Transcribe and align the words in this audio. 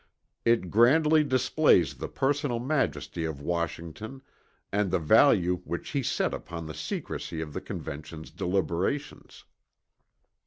It 0.45 0.71
grandly 0.71 1.23
displays 1.23 1.93
the 1.93 2.07
personal 2.07 2.57
majesty 2.57 3.23
of 3.23 3.39
Washington, 3.39 4.23
and 4.71 4.89
the 4.89 4.97
value 4.97 5.61
which 5.63 5.89
he 5.91 6.01
set 6.01 6.33
upon 6.33 6.65
the 6.65 6.73
secrecy 6.73 7.39
of 7.39 7.53
the 7.53 7.61
Convention's 7.61 8.31
deliberations. 8.31 9.45